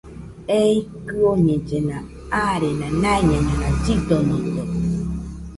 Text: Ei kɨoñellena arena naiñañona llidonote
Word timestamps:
Ei 0.59 0.75
kɨoñellena 1.07 1.97
arena 2.49 2.87
naiñañona 3.03 3.67
llidonote 3.83 4.63